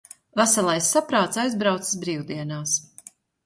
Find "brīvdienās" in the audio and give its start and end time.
2.07-2.79